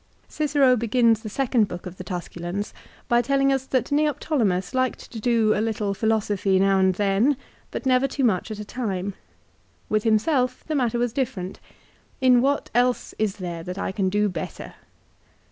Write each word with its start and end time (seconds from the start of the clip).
Cicero 0.27 0.75
begins 0.75 1.21
the 1.21 1.29
second 1.29 1.67
book 1.67 1.85
of 1.85 1.97
the 1.97 2.03
Tusculans 2.03 2.73
by 3.07 3.21
telling 3.21 3.53
us 3.53 3.67
that 3.67 3.91
Neoptolemus 3.91 4.73
liked 4.73 5.11
to 5.11 5.19
do 5.19 5.53
a 5.53 5.61
little 5.61 5.93
philosophy 5.93 6.57
now 6.57 6.79
and 6.79 6.95
then, 6.95 7.37
but 7.69 7.85
never 7.85 8.07
too 8.07 8.23
much 8.23 8.49
at 8.49 8.57
a 8.57 8.65
time. 8.65 9.13
With 9.89 10.03
himself 10.03 10.63
the 10.65 10.73
matter 10.73 10.97
was 10.97 11.13
different." 11.13 11.59
In 12.29 12.41
what 12.41 12.71
else 12.73 13.13
is 13.19 13.35
there 13.35 13.61
that 13.61 13.77
I 13.77 13.91
can 13.91 14.09
do 14.09 14.27
better 14.27 14.73